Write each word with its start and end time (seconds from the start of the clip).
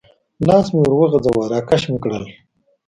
لاس 0.47 0.67
مې 0.73 0.79
ور 0.81 0.93
وغځاوه، 0.99 1.43
را 1.51 1.59
کش 1.69 1.81
مې 1.91 1.97
کړل. 2.03 2.23